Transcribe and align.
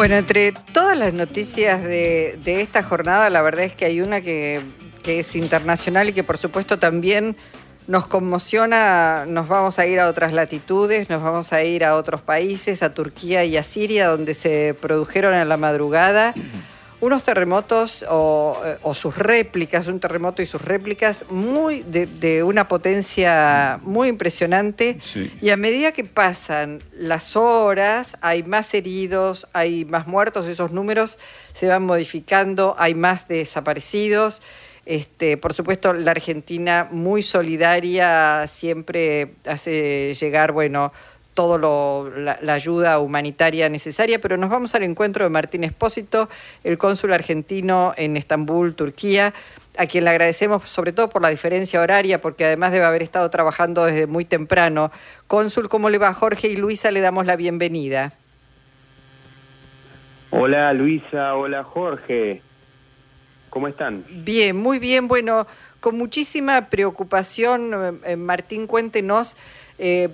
Bueno, 0.00 0.16
entre 0.16 0.52
todas 0.72 0.96
las 0.96 1.12
noticias 1.12 1.82
de, 1.82 2.38
de 2.42 2.62
esta 2.62 2.82
jornada, 2.82 3.28
la 3.28 3.42
verdad 3.42 3.66
es 3.66 3.74
que 3.74 3.84
hay 3.84 4.00
una 4.00 4.22
que, 4.22 4.62
que 5.02 5.18
es 5.18 5.36
internacional 5.36 6.08
y 6.08 6.14
que 6.14 6.24
por 6.24 6.38
supuesto 6.38 6.78
también 6.78 7.36
nos 7.86 8.06
conmociona, 8.06 9.26
nos 9.28 9.46
vamos 9.46 9.78
a 9.78 9.84
ir 9.84 10.00
a 10.00 10.08
otras 10.08 10.32
latitudes, 10.32 11.10
nos 11.10 11.22
vamos 11.22 11.52
a 11.52 11.64
ir 11.64 11.84
a 11.84 11.96
otros 11.96 12.22
países, 12.22 12.82
a 12.82 12.94
Turquía 12.94 13.44
y 13.44 13.58
a 13.58 13.62
Siria, 13.62 14.08
donde 14.08 14.32
se 14.32 14.74
produjeron 14.80 15.34
en 15.34 15.46
la 15.50 15.58
madrugada 15.58 16.32
unos 17.00 17.22
terremotos 17.24 18.04
o, 18.08 18.60
o 18.82 18.94
sus 18.94 19.16
réplicas, 19.16 19.86
un 19.86 20.00
terremoto 20.00 20.42
y 20.42 20.46
sus 20.46 20.60
réplicas 20.60 21.24
muy 21.30 21.82
de, 21.82 22.06
de 22.06 22.42
una 22.42 22.68
potencia 22.68 23.78
muy 23.82 24.08
impresionante. 24.08 24.98
Sí. 25.02 25.32
Y 25.40 25.50
a 25.50 25.56
medida 25.56 25.92
que 25.92 26.04
pasan 26.04 26.82
las 26.94 27.36
horas, 27.36 28.16
hay 28.20 28.42
más 28.42 28.74
heridos, 28.74 29.48
hay 29.52 29.84
más 29.84 30.06
muertos, 30.06 30.46
esos 30.46 30.72
números 30.72 31.18
se 31.52 31.68
van 31.68 31.84
modificando, 31.84 32.76
hay 32.78 32.94
más 32.94 33.26
desaparecidos. 33.28 34.42
Este, 34.86 35.36
por 35.36 35.54
supuesto, 35.54 35.92
la 35.92 36.10
Argentina 36.10 36.88
muy 36.90 37.22
solidaria 37.22 38.46
siempre 38.48 39.34
hace 39.46 40.14
llegar, 40.14 40.52
bueno, 40.52 40.92
todo 41.40 41.56
lo, 41.56 42.10
la, 42.18 42.38
la, 42.42 42.52
ayuda 42.52 42.98
humanitaria 42.98 43.70
necesaria, 43.70 44.20
pero 44.20 44.36
nos 44.36 44.50
vamos 44.50 44.74
al 44.74 44.82
encuentro 44.82 45.24
de 45.24 45.30
Martín 45.30 45.64
Espósito, 45.64 46.28
el 46.64 46.76
cónsul 46.76 47.14
argentino 47.14 47.94
en 47.96 48.18
Estambul, 48.18 48.74
Turquía, 48.74 49.32
a 49.78 49.86
quien 49.86 50.04
le 50.04 50.10
agradecemos 50.10 50.68
sobre 50.68 50.92
todo 50.92 51.08
por 51.08 51.22
la 51.22 51.30
diferencia 51.30 51.80
horaria, 51.80 52.20
porque 52.20 52.44
además 52.44 52.72
debe 52.72 52.84
haber 52.84 53.02
estado 53.02 53.30
trabajando 53.30 53.86
desde 53.86 54.06
muy 54.06 54.26
temprano. 54.26 54.92
Cónsul, 55.28 55.70
¿cómo 55.70 55.88
le 55.88 55.96
va 55.96 56.12
Jorge 56.12 56.48
y 56.48 56.56
Luisa? 56.56 56.90
Le 56.90 57.00
damos 57.00 57.24
la 57.24 57.36
bienvenida. 57.36 58.12
Hola 60.28 60.74
Luisa, 60.74 61.36
hola 61.36 61.64
Jorge. 61.64 62.42
¿Cómo 63.48 63.66
están? 63.66 64.04
Bien, 64.10 64.58
muy 64.58 64.78
bien. 64.78 65.08
Bueno, 65.08 65.46
con 65.80 65.96
muchísima 65.96 66.66
preocupación, 66.66 68.00
eh, 68.04 68.16
Martín, 68.16 68.66
cuéntenos 68.66 69.36
eh, 69.82 70.10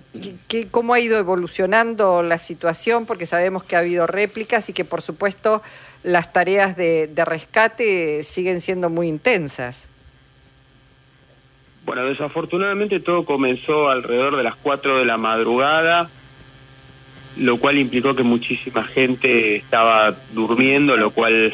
que, 0.47 0.69
cómo 0.69 0.95
ha 0.95 1.00
ido 1.00 1.19
evolucionando 1.19 2.22
la 2.22 2.39
situación, 2.39 3.05
porque 3.05 3.27
sabemos 3.27 3.64
que 3.64 3.75
ha 3.75 3.81
habido 3.81 4.06
réplicas 4.06 4.69
y 4.69 4.72
que, 4.72 4.84
por 4.84 5.03
supuesto, 5.03 5.61
las 6.05 6.33
tareas 6.33 6.77
de, 6.77 7.09
de 7.09 7.25
rescate 7.25 8.22
siguen 8.22 8.61
siendo 8.61 8.91
muy 8.91 9.09
intensas. 9.09 9.89
Bueno, 11.84 12.05
desafortunadamente 12.05 13.00
todo 13.00 13.25
comenzó 13.25 13.89
alrededor 13.89 14.37
de 14.37 14.44
las 14.44 14.55
4 14.55 14.98
de 14.98 15.05
la 15.05 15.17
madrugada, 15.17 16.09
lo 17.37 17.56
cual 17.56 17.78
implicó 17.78 18.14
que 18.14 18.22
muchísima 18.22 18.84
gente 18.84 19.56
estaba 19.56 20.14
durmiendo, 20.33 20.97
lo 20.97 21.11
cual 21.11 21.53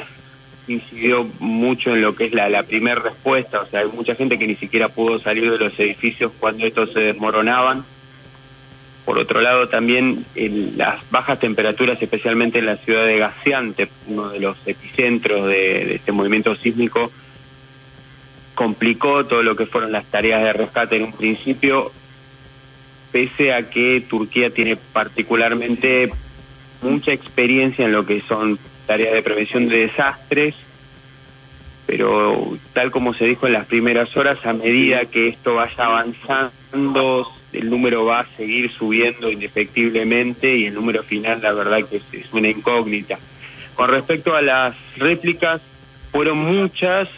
incidió 0.68 1.26
mucho 1.40 1.94
en 1.94 2.02
lo 2.02 2.14
que 2.14 2.26
es 2.26 2.34
la 2.34 2.62
primera 2.64 3.00
respuesta, 3.00 3.62
o 3.62 3.66
sea, 3.66 3.80
hay 3.80 3.88
mucha 3.88 4.14
gente 4.14 4.38
que 4.38 4.46
ni 4.46 4.54
siquiera 4.54 4.90
pudo 4.90 5.18
salir 5.18 5.50
de 5.50 5.56
los 5.56 5.80
edificios 5.80 6.30
cuando 6.38 6.66
estos 6.66 6.92
se 6.92 7.00
desmoronaban. 7.00 7.86
Por 9.04 9.18
otro 9.18 9.40
lado, 9.40 9.68
también 9.68 10.24
el, 10.34 10.78
las 10.78 11.10
bajas 11.10 11.40
temperaturas, 11.40 12.00
especialmente 12.00 12.60
en 12.60 12.66
la 12.66 12.76
ciudad 12.76 13.04
de 13.04 13.18
Gaziantep, 13.18 13.90
uno 14.06 14.28
de 14.28 14.40
los 14.40 14.56
epicentros 14.66 15.46
de, 15.48 15.84
de 15.86 15.94
este 15.96 16.12
movimiento 16.12 16.54
sísmico, 16.54 17.10
complicó 18.54 19.24
todo 19.24 19.42
lo 19.42 19.56
que 19.56 19.66
fueron 19.66 19.92
las 19.92 20.04
tareas 20.04 20.42
de 20.42 20.52
rescate 20.52 20.96
en 20.96 21.04
un 21.04 21.12
principio, 21.12 21.90
pese 23.10 23.52
a 23.52 23.68
que 23.68 24.04
Turquía 24.08 24.50
tiene 24.50 24.76
particularmente 24.76 26.12
mucha 26.82 27.12
experiencia 27.12 27.84
en 27.84 27.92
lo 27.92 28.06
que 28.06 28.20
son 28.20 28.58
tareas 28.86 29.14
de 29.14 29.22
prevención 29.22 29.68
de 29.68 29.78
desastres, 29.78 30.54
pero 31.86 32.56
tal 32.72 32.90
como 32.90 33.14
se 33.14 33.24
dijo 33.24 33.46
en 33.46 33.54
las 33.54 33.66
primeras 33.66 34.16
horas, 34.16 34.44
a 34.46 34.52
medida 34.52 35.06
que 35.06 35.28
esto 35.28 35.54
vaya 35.54 35.84
avanzando, 35.84 37.32
el 37.52 37.70
número 37.70 38.04
va 38.04 38.20
a 38.20 38.26
seguir 38.36 38.70
subiendo 38.70 39.30
indefectiblemente 39.30 40.56
y 40.56 40.66
el 40.66 40.74
número 40.74 41.02
final, 41.02 41.40
la 41.42 41.52
verdad 41.52 41.84
que 41.88 41.96
es, 41.96 42.02
es 42.12 42.32
una 42.32 42.48
incógnita. 42.48 43.18
Con 43.74 43.90
respecto 43.90 44.34
a 44.34 44.42
las 44.42 44.76
réplicas, 44.96 45.60
fueron 46.10 46.38
muchas, 46.38 47.08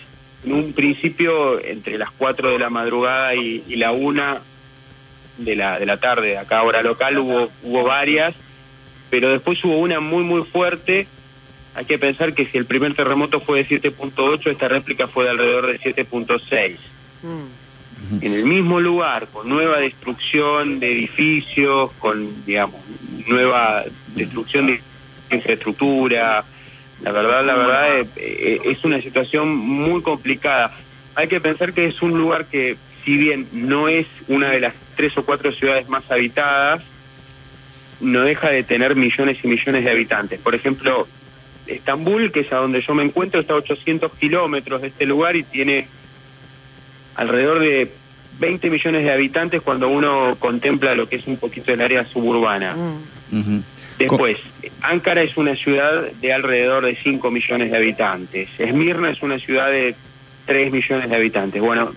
en 0.45 0.53
un 0.53 0.73
principio 0.73 1.63
entre 1.63 1.99
las 1.99 2.11
4 2.13 2.53
de 2.53 2.59
la 2.59 2.71
madrugada 2.71 3.35
y, 3.35 3.63
la 3.77 3.93
1 3.93 4.39
de 5.39 5.57
la, 5.57 5.79
de 5.79 5.87
la 5.87 5.97
tarde, 5.97 6.39
acá 6.39 6.63
hora 6.63 6.83
local, 6.83 7.19
hubo, 7.19 7.51
hubo 7.65 7.83
varias, 7.83 8.35
pero 9.11 9.31
después 9.31 9.63
hubo 9.65 9.79
una 9.79 10.01
muy, 10.01 10.23
muy 10.23 10.43
fuerte. 10.43 11.09
Hay 11.75 11.87
que 11.87 11.99
pensar 11.99 12.35
que 12.35 12.47
si 12.47 12.57
el 12.57 12.67
primer 12.67 12.95
terremoto 12.95 13.41
fue 13.41 13.65
de 13.65 13.81
7.8, 13.81 14.47
esta 14.47 14.69
réplica 14.69 15.09
fue 15.09 15.25
de 15.25 15.31
alrededor 15.31 15.67
de 15.67 15.81
7.6. 15.81 16.77
Mm. 17.23 17.64
En 18.21 18.33
el 18.33 18.45
mismo 18.45 18.81
lugar, 18.81 19.29
con 19.33 19.49
nueva 19.49 19.79
destrucción 19.79 20.81
de 20.81 20.93
edificios, 20.93 21.93
con, 21.99 22.45
digamos, 22.45 22.81
nueva 23.27 23.85
destrucción 24.15 24.67
de 24.67 24.81
infraestructura. 25.31 26.45
La 27.03 27.13
verdad, 27.13 27.45
la 27.45 27.55
verdad, 27.55 28.07
eh, 28.17 28.61
es 28.65 28.85
una 28.85 29.01
situación 29.01 29.57
muy 29.57 30.03
complicada. 30.03 30.73
Hay 31.15 31.29
que 31.29 31.41
pensar 31.41 31.73
que 31.73 31.87
es 31.87 32.03
un 32.03 32.19
lugar 32.19 32.47
que, 32.47 32.77
si 33.05 33.17
bien 33.17 33.47
no 33.53 33.89
es 33.89 34.07
una 34.29 34.51
de 34.51 34.61
las 34.61 34.75
tres 34.97 35.17
o 35.19 35.25
cuatro 35.25 35.53
ciudades 35.53 35.89
más 35.89 36.11
habitadas, 36.11 36.83
no 38.01 38.21
deja 38.23 38.51
de 38.51 38.63
tener 38.63 38.97
millones 38.97 39.39
y 39.43 39.49
millones 39.49 39.85
de 39.85 39.91
habitantes. 39.91 40.41
Por 40.41 40.55
ejemplo, 40.55 41.07
Estambul, 41.67 42.33
que 42.33 42.41
es 42.41 42.53
a 42.53 42.57
donde 42.57 42.81
yo 42.81 42.95
me 42.95 43.05
encuentro, 43.05 43.41
está 43.41 43.55
a 43.55 43.57
800 43.57 44.13
kilómetros 44.15 44.83
de 44.83 44.89
este 44.89 45.07
lugar 45.07 45.37
y 45.37 45.43
tiene 45.43 45.87
alrededor 47.15 47.61
de 47.61 47.93
20 48.39 48.71
millones 48.71 49.05
de 49.05 49.13
habitantes 49.13 49.63
cuando 49.63 49.89
uno 49.89 50.37
contempla 50.39 50.95
lo 50.95 51.09
que 51.09 51.17
es 51.17 51.27
un 51.27 51.37
poquito 51.37 51.73
el 51.73 51.81
área 51.81 52.05
suburbana. 52.05 52.75
Mm. 52.75 53.37
Uh 53.37 53.43
-huh. 53.43 53.63
Después, 53.99 54.39
Ankara 54.81 55.23
es 55.23 55.37
una 55.37 55.55
ciudad 55.55 56.11
de 56.21 56.33
alrededor 56.33 56.85
de 56.85 56.97
5 56.97 57.31
millones 57.31 57.71
de 57.71 57.77
habitantes. 57.77 58.49
Esmirna 58.59 59.11
es 59.11 59.23
una 59.23 59.39
ciudad 59.39 59.71
de 59.71 59.95
3 60.47 60.73
millones 60.73 61.09
de 61.09 61.17
habitantes. 61.17 61.63
Bueno, 61.63 61.93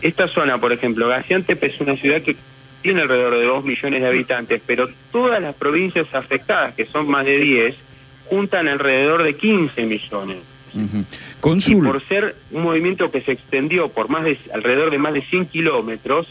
esta 0.00 0.28
zona, 0.28 0.58
por 0.58 0.72
ejemplo, 0.72 1.08
Gaziantep 1.08 1.62
es 1.64 1.80
una 1.80 1.96
ciudad 1.96 2.22
que 2.22 2.36
tiene 2.82 3.02
alrededor 3.02 3.36
de 3.36 3.44
2 3.44 3.64
millones 3.64 4.00
de 4.00 4.06
habitantes, 4.06 4.62
pero 4.64 4.88
todas 5.10 5.42
las 5.42 5.56
provincias 5.56 6.14
afectadas, 6.14 6.74
que 6.74 6.84
son 6.84 7.08
más 7.08 7.24
de 7.24 7.38
10, 7.38 7.74
juntan 8.26 8.68
alrededor 8.68 9.24
de 9.24 9.34
15 9.34 9.86
millones. 9.86 10.38
Uh 10.74 10.80
-huh. 10.80 11.04
Consul. 11.40 11.86
Y 11.86 11.90
por 11.90 12.06
ser 12.06 12.36
un 12.50 12.62
movimiento 12.62 13.10
que 13.10 13.20
se 13.20 13.32
extendió 13.32 13.88
por 13.88 14.08
más 14.08 14.24
de 14.24 14.38
alrededor 14.52 14.90
de 14.90 14.98
más 14.98 15.14
de 15.14 15.22
100 15.22 15.46
kilómetros, 15.46 16.28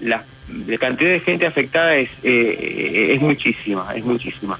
la, 0.00 0.24
la, 0.66 0.78
cantidad 0.78 1.10
de 1.10 1.20
gente 1.20 1.46
afectada 1.46 1.96
es, 1.96 2.10
eh, 2.22 3.12
es 3.14 3.20
muchísima, 3.20 3.94
es 3.94 4.04
muchísima. 4.04 4.58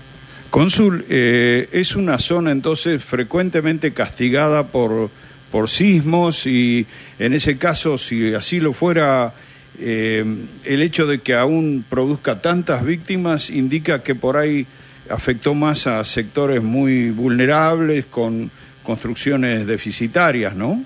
Consul, 0.51 1.05
eh, 1.09 1.69
es 1.73 1.95
una 1.95 2.19
zona 2.19 2.51
entonces 2.51 3.05
frecuentemente 3.05 3.93
castigada 3.93 4.67
por, 4.67 5.09
por 5.53 5.69
sismos 5.69 6.45
y 6.47 6.87
en 7.21 7.35
ese 7.35 7.57
caso, 7.57 7.99
si 7.99 8.35
así 8.35 8.59
lo 8.59 8.73
fuera, 8.73 9.33
eh, 9.79 10.25
el 10.65 10.83
hecho 10.83 11.07
de 11.07 11.21
que 11.21 11.35
aún 11.35 11.85
produzca 11.89 12.43
tantas 12.43 12.85
víctimas 12.85 13.49
indica 13.49 14.03
que 14.03 14.17
por 14.17 14.37
ahí 14.37 14.67
afectó 15.09 15.55
más 15.55 15.87
a 15.87 16.03
sectores 16.05 16.63
muy 16.63 17.11
vulnerables 17.11 18.05
con 18.07 18.51
construcciones 18.83 19.67
deficitarias, 19.67 20.55
¿no? 20.55 20.83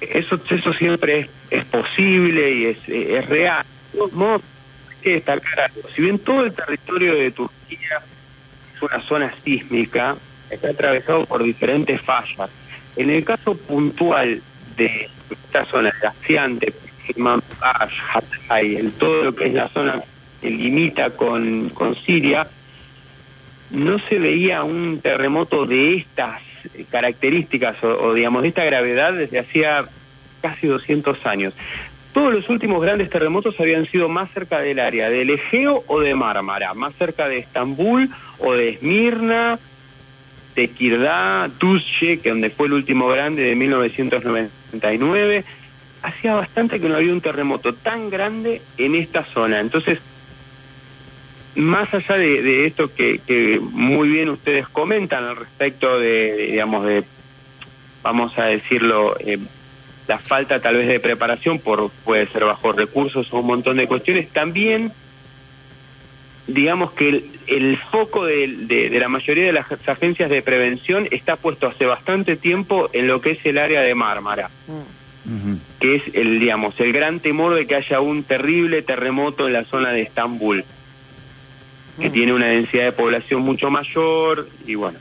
Eso, 0.00 0.40
eso 0.50 0.72
siempre 0.74 1.20
es, 1.20 1.28
es 1.50 1.64
posible 1.64 2.52
y 2.52 2.64
es, 2.66 2.88
es 2.88 3.26
real. 3.28 3.64
No, 4.14 4.34
hay 4.34 4.40
que 5.02 5.10
destacar 5.14 5.60
algo. 5.60 5.88
Si 5.94 6.02
bien 6.02 6.18
todo 6.18 6.44
el 6.44 6.52
territorio 6.52 7.14
de 7.14 7.30
Turquía 7.30 8.02
es 8.74 8.82
una 8.82 9.00
zona 9.02 9.34
sísmica, 9.44 10.16
está 10.50 10.70
atravesado 10.70 11.26
por 11.26 11.42
diferentes 11.42 12.00
fallas. 12.00 12.50
En 12.96 13.10
el 13.10 13.24
caso 13.24 13.56
puntual 13.56 14.42
de 14.76 15.08
esta 15.30 15.64
zona, 15.66 15.92
Gaziantep, 16.00 16.74
Hatay, 17.60 18.76
en 18.76 18.90
todo 18.92 19.24
lo 19.24 19.34
que 19.34 19.46
es 19.46 19.54
la 19.54 19.68
zona 19.68 20.02
que 20.40 20.50
limita 20.50 21.10
con, 21.10 21.70
con 21.70 21.94
Siria, 21.96 22.46
no 23.70 23.98
se 23.98 24.18
veía 24.18 24.62
un 24.62 25.00
terremoto 25.00 25.66
de 25.66 25.96
estas 25.96 26.42
características 26.90 27.82
o, 27.82 27.88
o, 27.88 28.14
digamos 28.14 28.42
de 28.42 28.48
esta 28.48 28.64
gravedad 28.64 29.12
desde 29.12 29.38
hacía 29.38 29.84
casi 30.40 30.66
200 30.66 31.26
años. 31.26 31.54
Todos 32.12 32.32
los 32.32 32.48
últimos 32.48 32.82
grandes 32.82 33.10
terremotos 33.10 33.60
habían 33.60 33.86
sido 33.86 34.08
más 34.08 34.30
cerca 34.30 34.60
del 34.60 34.78
área 34.80 35.10
del 35.10 35.30
Egeo 35.30 35.84
o 35.86 36.00
de 36.00 36.14
Mármara, 36.14 36.74
más 36.74 36.94
cerca 36.94 37.28
de 37.28 37.38
Estambul 37.38 38.10
o 38.38 38.54
de 38.54 38.70
Esmirna, 38.70 39.58
Tekirdá, 40.54 41.48
Tuzce, 41.58 42.18
que 42.18 42.30
donde 42.30 42.50
fue 42.50 42.66
el 42.66 42.72
último 42.72 43.06
grande 43.08 43.42
de 43.42 43.54
1999. 43.54 45.44
Hacía 46.02 46.34
bastante 46.34 46.80
que 46.80 46.88
no 46.88 46.96
había 46.96 47.12
un 47.12 47.20
terremoto 47.20 47.74
tan 47.74 48.10
grande 48.10 48.62
en 48.76 48.96
esta 48.96 49.24
zona. 49.24 49.60
Entonces, 49.60 50.00
más 51.58 51.92
allá 51.92 52.16
de, 52.16 52.66
esto 52.66 52.92
que, 52.94 53.60
muy 53.72 54.08
bien 54.08 54.28
ustedes 54.28 54.68
comentan 54.68 55.24
al 55.24 55.36
respecto 55.36 55.98
de, 55.98 56.48
digamos, 56.52 56.86
de, 56.86 57.02
vamos 58.02 58.38
a 58.38 58.44
decirlo, 58.44 59.16
eh, 59.18 59.38
la 60.06 60.18
falta 60.18 60.60
tal 60.60 60.76
vez 60.76 60.86
de 60.86 61.00
preparación 61.00 61.58
por 61.58 61.90
puede 62.04 62.26
ser 62.28 62.44
bajo 62.44 62.72
recursos 62.72 63.32
o 63.32 63.40
un 63.40 63.46
montón 63.46 63.76
de 63.76 63.88
cuestiones, 63.88 64.28
también 64.30 64.92
digamos 66.46 66.92
que 66.92 67.24
el, 67.46 67.76
foco 67.76 68.24
de, 68.24 68.88
la 68.92 69.08
mayoría 69.08 69.46
de 69.46 69.52
las 69.52 69.66
agencias 69.86 70.30
de 70.30 70.42
prevención 70.42 71.08
está 71.10 71.36
puesto 71.36 71.66
hace 71.66 71.86
bastante 71.86 72.36
tiempo 72.36 72.88
en 72.92 73.06
lo 73.06 73.20
que 73.20 73.32
es 73.32 73.44
el 73.44 73.58
área 73.58 73.82
de 73.82 73.94
Mármara, 73.94 74.48
que 75.80 75.96
es 75.96 76.02
el, 76.14 76.40
digamos, 76.40 76.78
el 76.80 76.92
gran 76.92 77.20
temor 77.20 77.54
de 77.54 77.66
que 77.66 77.74
haya 77.74 78.00
un 78.00 78.22
terrible 78.22 78.80
terremoto 78.80 79.46
en 79.46 79.52
la 79.52 79.64
zona 79.64 79.90
de 79.90 80.02
Estambul, 80.02 80.64
que 81.98 82.08
mm. 82.08 82.12
tiene 82.12 82.32
una 82.32 82.46
densidad 82.46 82.84
de 82.84 82.92
población 82.92 83.42
mucho 83.42 83.70
mayor 83.70 84.48
y 84.66 84.74
bueno. 84.74 84.98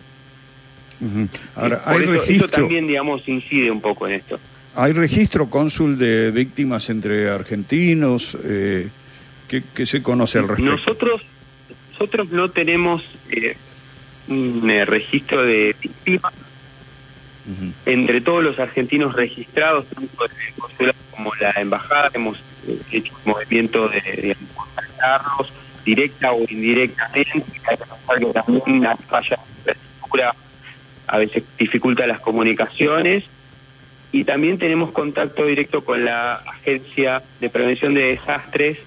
Ahora, 1.56 1.82
hay 1.86 2.02
eso, 2.28 2.48
también, 2.48 2.88
digamos, 2.88 3.28
incide 3.28 3.70
un 3.70 3.82
poco 3.82 4.08
en 4.08 4.16
esto. 4.16 4.40
¿Hay 4.74 4.94
registro, 4.94 5.50
cónsul, 5.50 5.98
de 5.98 6.32
víctimas 6.32 6.90
entre 6.90 7.30
argentinos? 7.30 8.36
Eh, 8.44 8.90
¿qué, 9.48 9.86
se 9.86 10.02
conoce 10.02 10.40
al 10.40 10.48
respecto? 10.48 10.72
Nosotros 10.72 11.22
nosotros 11.98 12.30
no 12.30 12.50
tenemos 12.50 13.04
eh, 13.32 13.58
un 14.28 14.70
eh, 14.70 14.86
registro 14.86 15.44
de 15.44 15.76
víctimas. 15.82 16.34
Entre 17.86 18.20
todos 18.20 18.44
los 18.44 18.60
argentinos 18.60 19.16
registrados, 19.16 19.86
tanto 19.88 20.26
de 20.26 20.94
como 21.12 21.34
la 21.36 21.52
embajada, 21.52 22.10
hemos 22.14 22.38
eh, 22.68 22.78
hecho 22.92 23.14
un 23.24 23.32
movimiento 23.32 23.88
de, 23.88 24.36
contactarlos 24.54 25.54
directa 25.88 26.34
o 26.34 26.42
indirectamente, 26.50 27.44
que 27.44 27.78
también 28.34 28.84
la 28.84 28.96
falla 28.98 29.38
de 29.38 29.72
infraestructura 29.72 30.36
a 31.08 31.18
veces 31.18 31.44
dificulta 31.58 32.06
las 32.06 32.20
comunicaciones. 32.20 33.24
Y 34.12 34.24
también 34.26 34.58
tenemos 34.58 34.92
contacto 34.92 35.46
directo 35.46 35.84
con 35.84 36.04
la 36.04 36.36
Agencia 36.36 37.24
de 37.40 37.50
Prevención 37.50 37.94
de 37.94 38.16
Desastres 38.16 38.80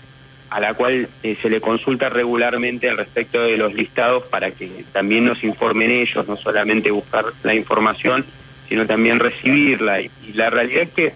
a 0.50 0.58
la 0.58 0.74
cual 0.74 1.08
eh, 1.22 1.38
se 1.40 1.48
le 1.48 1.60
consulta 1.60 2.08
regularmente 2.08 2.90
al 2.90 2.96
respecto 2.96 3.40
de 3.40 3.56
los 3.56 3.72
listados 3.72 4.24
para 4.24 4.50
que 4.50 4.84
también 4.92 5.24
nos 5.24 5.44
informen 5.44 5.90
ellos, 5.92 6.26
no 6.26 6.36
solamente 6.36 6.90
buscar 6.90 7.24
la 7.44 7.54
información, 7.54 8.24
sino 8.68 8.84
también 8.84 9.20
recibirla. 9.20 10.00
Y, 10.00 10.10
la 10.34 10.50
realidad 10.50 10.82
es 10.82 10.90
que... 10.90 11.14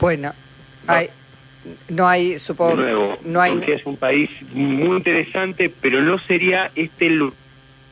Bueno, 0.00 0.32
hay, 0.88 1.10
no 1.88 2.08
hay, 2.08 2.38
supongo... 2.38 2.76
nuevo, 2.76 3.18
no 3.24 3.40
hay... 3.40 3.62
Es 3.66 3.86
un 3.86 3.96
país 3.96 4.30
muy 4.52 4.96
interesante, 4.96 5.72
pero 5.80 6.02
no 6.02 6.18
sería 6.18 6.70
este 6.74 7.10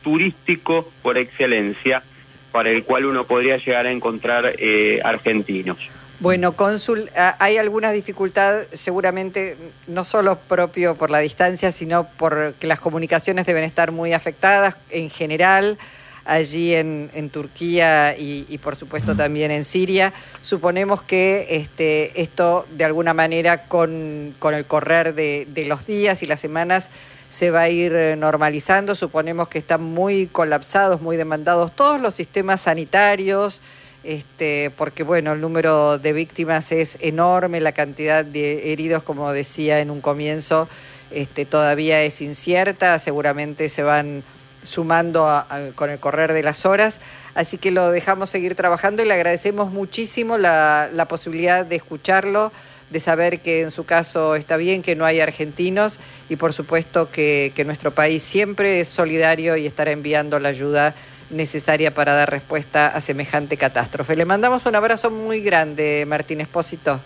turístico 0.03 0.89
por 1.01 1.17
excelencia 1.17 2.03
para 2.51 2.69
el 2.69 2.83
cual 2.83 3.05
uno 3.05 3.25
podría 3.25 3.57
llegar 3.57 3.85
a 3.85 3.91
encontrar 3.91 4.53
eh, 4.57 5.01
argentinos. 5.03 5.77
Bueno, 6.19 6.51
cónsul, 6.51 7.09
hay 7.15 7.57
alguna 7.57 7.93
dificultad, 7.93 8.63
seguramente 8.73 9.55
no 9.87 10.03
solo 10.03 10.37
propio 10.37 10.95
por 10.95 11.09
la 11.11 11.19
distancia, 11.19 11.71
sino 11.71 12.07
porque 12.17 12.67
las 12.67 12.81
comunicaciones 12.81 13.45
deben 13.45 13.63
estar 13.63 13.93
muy 13.93 14.11
afectadas 14.11 14.75
en 14.89 15.09
general 15.09 15.77
allí 16.25 16.75
en, 16.75 17.29
Turquía 17.31 18.15
y, 18.17 18.57
por 18.59 18.75
supuesto 18.75 19.15
también 19.15 19.51
en 19.51 19.63
Siria. 19.63 20.13
Suponemos 20.41 21.01
que 21.01 21.47
este, 21.49 22.21
esto 22.21 22.65
de 22.71 22.85
alguna 22.85 23.13
manera 23.13 23.63
con, 23.63 24.33
el 24.41 24.65
correr 24.65 25.13
de, 25.13 25.47
de 25.49 25.65
los 25.65 25.85
días 25.85 26.23
y 26.23 26.25
las 26.25 26.39
semanas 26.39 26.89
se 27.29 27.51
va 27.51 27.61
a 27.61 27.69
ir 27.69 27.93
eh, 27.93 28.15
normalizando. 28.15 28.95
Suponemos 28.95 29.47
que 29.47 29.59
están 29.59 29.83
muy 29.83 30.27
colapsados, 30.27 31.01
muy 31.01 31.17
demandados 31.17 31.75
todos 31.75 32.01
los 32.01 32.15
sistemas 32.15 32.61
sanitarios 32.61 33.61
este, 34.03 34.71
porque 34.77 35.03
bueno, 35.03 35.33
el 35.33 35.41
número 35.41 35.97
de 35.97 36.13
víctimas 36.13 36.71
es 36.71 36.97
enorme, 37.01 37.59
la 37.59 37.73
cantidad 37.73 38.23
de 38.23 38.71
heridos, 38.71 39.03
como 39.03 39.31
decía 39.33 39.79
en 39.81 39.91
un 39.91 40.01
comienzo, 40.01 40.69
este, 41.11 41.45
todavía 41.45 42.01
es 42.03 42.21
incierta, 42.21 42.97
seguramente 42.99 43.67
se 43.67 43.83
van 43.83 44.23
sumando 44.63 45.45
con 45.75 45.89
el 45.89 45.99
correr 45.99 46.33
de 46.33 46.43
las 46.43 46.65
horas, 46.65 46.99
así 47.35 47.57
que 47.57 47.71
lo 47.71 47.91
dejamos 47.91 48.29
seguir 48.29 48.55
trabajando 48.55 49.01
y 49.01 49.05
le 49.05 49.13
agradecemos 49.13 49.71
muchísimo 49.71 50.37
la, 50.37 51.05
posibilidad 51.09 51.65
de 51.65 51.75
escucharlo, 51.75 52.51
de 52.89 52.99
saber 52.99 53.39
que 53.39 53.61
en 53.61 53.71
su 53.71 53.85
caso 53.85 54.35
está 54.35 54.57
bien, 54.57 54.81
que 54.81 54.95
no 54.95 55.05
hay 55.05 55.19
argentinos 55.19 55.97
y 56.29 56.35
por 56.35 56.53
supuesto 56.53 57.09
que, 57.11 57.51
que 57.55 57.65
nuestro 57.65 57.91
país 57.91 58.23
siempre 58.23 58.81
es 58.81 58.87
solidario 58.87 59.55
y 59.57 59.67
estará 59.67 59.91
enviando 59.91 60.39
la 60.39 60.49
ayuda 60.49 60.95
necesaria 61.29 61.93
para 61.93 62.13
dar 62.13 62.31
respuesta 62.31 62.87
a 62.87 63.01
semejante 63.01 63.57
catástrofe. 63.57 64.15
Le 64.15 64.25
mandamos 64.25 64.65
un 64.65 64.75
abrazo 64.75 65.11
muy 65.11 65.41
grande, 65.41 66.05
Martín 66.07 66.41
Espósito. 66.41 66.99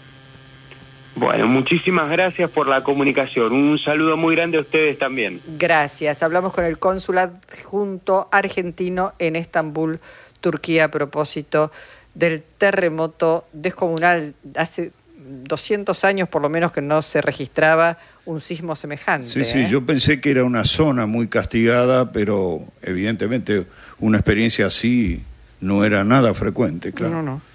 Bueno, 1.16 1.48
muchísimas 1.48 2.10
gracias 2.10 2.50
por 2.50 2.68
la 2.68 2.82
comunicación. 2.82 3.54
Un 3.54 3.78
saludo 3.78 4.18
muy 4.18 4.36
grande 4.36 4.58
a 4.58 4.62
ustedes 4.62 4.98
también. 4.98 5.40
Gracias. 5.60 6.24
Hablamos 6.24 6.54
con 6.54 6.66
el 6.66 6.80
cónsul 6.80 7.20
adjunto 7.20 8.28
argentino 8.32 9.14
en 9.20 9.36
Estambul, 9.36 10.00
Turquía, 10.42 10.86
a 10.86 10.88
propósito 10.90 11.72
del 12.16 12.44
terremoto 12.58 13.46
descomunal. 13.54 14.34
Hace 14.56 14.92
200 15.26 16.04
años 16.04 16.30
por 16.30 16.42
lo 16.42 16.50
menos 16.50 16.72
que 16.72 16.82
no 16.82 17.02
se 17.02 17.22
registraba 17.22 17.98
un 18.26 18.42
sismo 18.42 18.76
semejante. 18.76 19.28
Sí, 19.28 19.46
sí, 19.46 19.60
¿eh? 19.60 19.68
yo 19.70 19.86
pensé 19.86 20.20
que 20.20 20.32
era 20.32 20.44
una 20.44 20.66
zona 20.66 21.06
muy 21.06 21.28
castigada, 21.28 22.12
pero 22.12 22.62
evidentemente 22.82 23.66
una 24.00 24.18
experiencia 24.18 24.66
así 24.66 25.24
no 25.62 25.86
era 25.86 26.04
nada 26.04 26.34
frecuente, 26.34 26.92
claro. 26.92 27.16
No, 27.16 27.24
no. 27.24 27.53